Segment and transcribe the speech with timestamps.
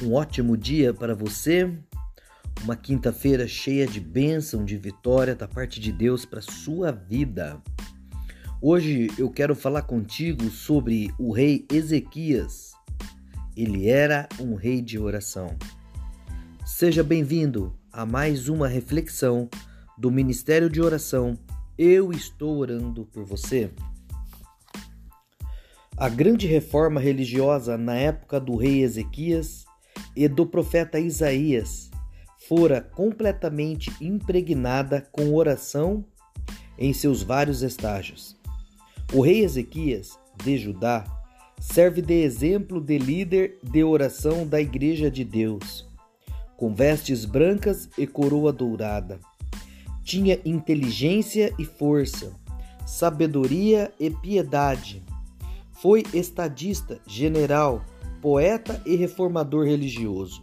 [0.00, 1.76] Um ótimo dia para você.
[2.62, 7.60] Uma quinta-feira cheia de bênção, de vitória da parte de Deus para sua vida.
[8.62, 12.70] Hoje eu quero falar contigo sobre o rei Ezequias.
[13.56, 15.56] Ele era um rei de oração.
[16.64, 19.48] Seja bem-vindo a mais uma reflexão
[19.98, 21.36] do Ministério de Oração.
[21.76, 23.72] Eu estou orando por você.
[25.96, 29.66] A grande reforma religiosa na época do rei Ezequias
[30.14, 31.90] e do profeta Isaías
[32.48, 36.04] fora completamente impregnada com oração
[36.78, 38.36] em seus vários estágios.
[39.12, 41.04] O rei Ezequias, de Judá,
[41.60, 45.86] serve de exemplo de líder de oração da Igreja de Deus,
[46.56, 49.18] com vestes brancas e coroa dourada.
[50.02, 52.32] Tinha inteligência e força,
[52.86, 55.02] sabedoria e piedade
[55.80, 57.84] foi estadista, general,
[58.20, 60.42] poeta e reformador religioso.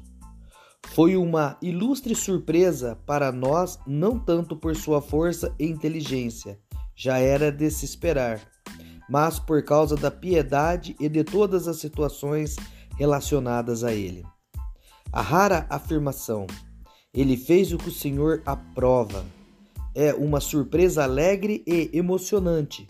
[0.87, 6.59] Foi uma ilustre surpresa para nós, não tanto por sua força e inteligência,
[6.95, 8.39] já era de se esperar,
[9.09, 12.55] mas por causa da piedade e de todas as situações
[12.97, 14.23] relacionadas a ele.
[15.11, 16.47] A rara afirmação,
[17.13, 19.25] ele fez o que o Senhor aprova,
[19.93, 22.87] é uma surpresa alegre e emocionante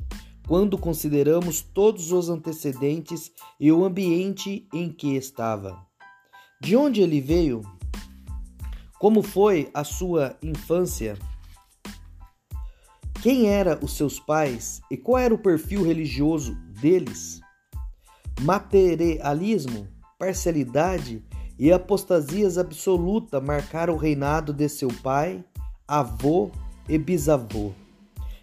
[0.48, 5.86] quando consideramos todos os antecedentes e o ambiente em que estava.
[6.62, 7.62] De onde ele veio?
[9.00, 11.18] Como foi a sua infância?
[13.22, 17.42] Quem eram os seus pais e qual era o perfil religioso deles?
[18.42, 19.88] Materialismo,
[20.20, 21.24] parcialidade
[21.58, 25.44] e apostasias absoluta marcaram o reinado de seu pai,
[25.88, 26.52] avô
[26.88, 27.72] e bisavô.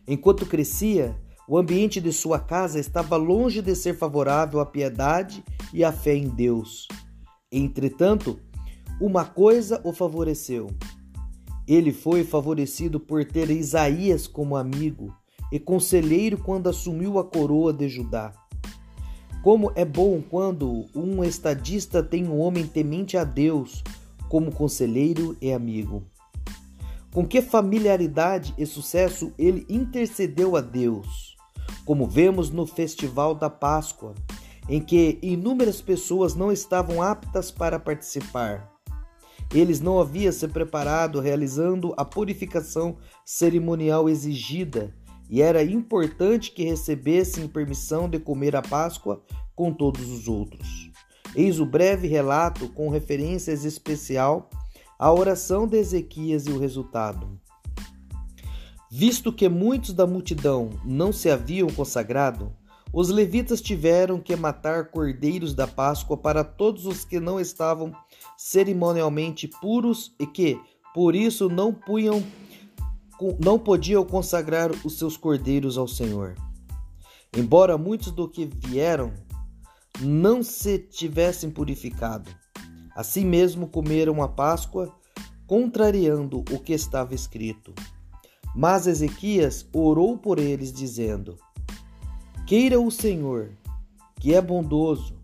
[0.06, 1.16] Enquanto crescia,
[1.52, 6.16] o ambiente de sua casa estava longe de ser favorável à piedade e à fé
[6.16, 6.88] em Deus.
[7.52, 8.40] Entretanto,
[8.98, 10.70] uma coisa o favoreceu.
[11.68, 15.14] Ele foi favorecido por ter Isaías como amigo
[15.52, 18.32] e conselheiro quando assumiu a coroa de Judá.
[19.42, 23.84] Como é bom quando um estadista tem um homem temente a Deus
[24.26, 26.02] como conselheiro e amigo.
[27.12, 31.31] Com que familiaridade e sucesso ele intercedeu a Deus
[31.84, 34.14] como vemos no Festival da Páscoa,
[34.68, 38.70] em que inúmeras pessoas não estavam aptas para participar.
[39.52, 44.94] Eles não haviam se preparado realizando a purificação cerimonial exigida
[45.28, 49.22] e era importante que recebessem permissão de comer a Páscoa
[49.54, 50.90] com todos os outros.
[51.34, 54.48] Eis o breve relato com referências especial
[54.98, 57.40] à oração de Ezequias e o resultado.
[58.94, 62.54] Visto que muitos da multidão não se haviam consagrado,
[62.92, 67.90] os levitas tiveram que matar cordeiros da Páscoa para todos os que não estavam
[68.36, 70.60] cerimonialmente puros e que,
[70.94, 72.22] por isso, não, punham,
[73.42, 76.34] não podiam consagrar os seus cordeiros ao Senhor.
[77.34, 79.14] Embora muitos do que vieram
[80.02, 82.30] não se tivessem purificado,
[82.94, 84.94] assim mesmo comeram a Páscoa,
[85.46, 87.74] contrariando o que estava escrito.
[88.54, 91.38] Mas Ezequias orou por eles, dizendo:
[92.46, 93.50] Queira o Senhor,
[94.20, 95.14] que é bondoso,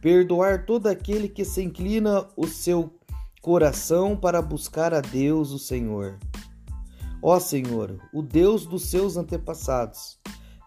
[0.00, 2.92] perdoar todo aquele que se inclina o seu
[3.40, 6.18] coração para buscar a Deus, o Senhor.
[7.22, 10.18] Ó Senhor, o Deus dos seus antepassados,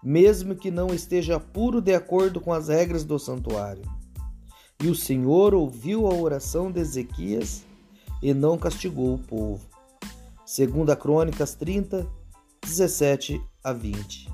[0.01, 3.83] mesmo que não esteja puro de acordo com as regras do santuário.
[4.81, 7.63] E o Senhor ouviu a oração de Ezequias
[8.23, 9.66] e não castigou o povo.
[10.47, 12.07] Segunda Crônicas 30,
[12.63, 14.31] 17 a 20.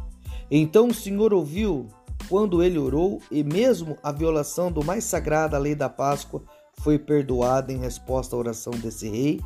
[0.51, 1.87] Então o Senhor ouviu
[2.29, 6.43] quando ele orou, e mesmo a violação do mais sagrada lei da Páscoa
[6.77, 9.41] foi perdoada em resposta à oração desse rei,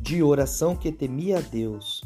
[0.00, 2.00] de oração que temia a Deus.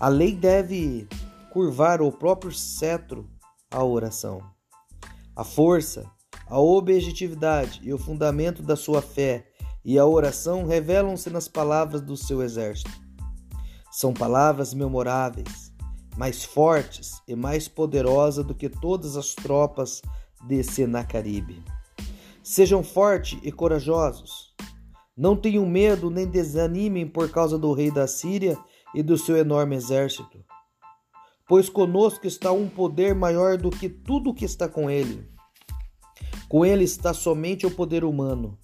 [0.00, 1.06] A lei deve
[1.52, 3.30] curvar o próprio cetro
[3.70, 4.42] à oração.
[5.36, 6.04] A força,
[6.48, 9.46] a objetividade e o fundamento da sua fé
[9.84, 12.90] e a oração revelam-se nas palavras do seu exército.
[13.90, 15.72] São palavras memoráveis,
[16.16, 20.00] mais fortes e mais poderosas do que todas as tropas
[20.46, 21.60] de Senacaribe.
[22.40, 24.54] Sejam fortes e corajosos.
[25.16, 28.56] Não tenham medo nem desanimem por causa do rei da Síria
[28.94, 30.38] e do seu enorme exército.
[31.48, 35.28] Pois conosco está um poder maior do que tudo que está com ele.
[36.48, 38.56] Com ele está somente o poder humano,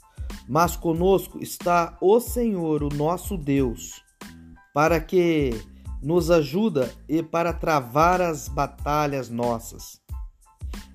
[0.49, 4.06] mas conosco está o Senhor, o nosso Deus
[4.77, 5.59] para que
[6.03, 10.03] nos ajuda e para travar as batalhas nossas.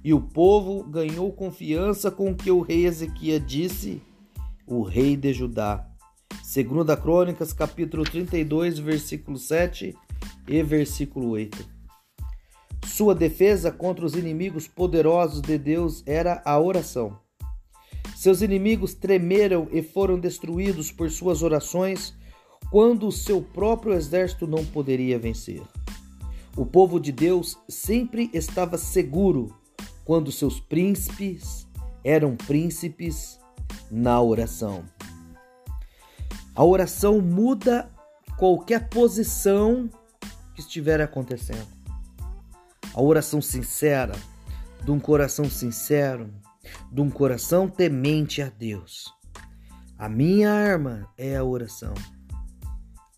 [0.04, 4.00] E o povo ganhou confiança com o que o rei Ezequias disse.
[4.68, 5.83] o rei de Judá.
[6.44, 9.98] Segunda Crônicas, capítulo 32, versículo 7
[10.48, 11.68] e versículo 8.
[12.86, 17.18] Sua defesa contra os inimigos poderosos de Deus era a oração.
[18.16, 22.13] Seus inimigos tremeram e foram destruídos por suas orações
[22.71, 25.62] quando o seu próprio exército não poderia vencer.
[26.56, 29.53] O povo de Deus sempre estava seguro
[30.06, 31.68] quando seus príncipes
[32.01, 33.38] eram príncipes
[33.91, 34.85] na oração.
[36.56, 37.91] A oração muda
[38.38, 39.89] qualquer posição
[40.56, 41.67] que estiver acontecendo.
[42.94, 44.15] A oração sincera,
[44.83, 46.33] de um coração sincero,
[46.89, 49.13] de um coração temente a Deus.
[49.97, 51.94] A minha arma é a oração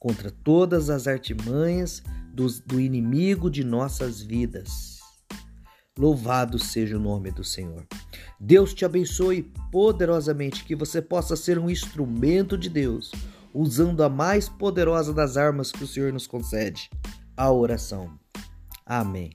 [0.04, 2.04] contra todas as artimanhas
[2.34, 5.00] do, do inimigo de nossas vidas.
[5.98, 7.88] Louvado seja o nome do Senhor.
[8.38, 13.14] Deus te abençoe poderosamente, que você possa ser um instrumento de Deus,
[13.54, 16.90] usando a mais poderosa das armas que o Senhor nos concede,
[17.38, 18.20] a oração.
[18.86, 19.30] Amém.